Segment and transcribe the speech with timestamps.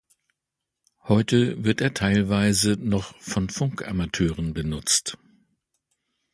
[1.03, 5.19] Heute wird er teilweise noch von Funkamateuren benutzt.